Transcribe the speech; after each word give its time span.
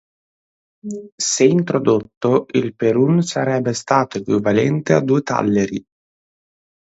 Se 1.23 1.43
introdotto, 1.45 2.47
il 2.55 2.73
perun 2.73 3.21
sarebbe 3.21 3.71
stato 3.73 4.17
equivalente 4.17 4.93
a 4.93 4.99
due 4.99 5.21
talleri. 5.21 5.85